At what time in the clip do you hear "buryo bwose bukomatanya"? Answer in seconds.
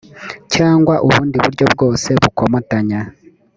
1.43-2.99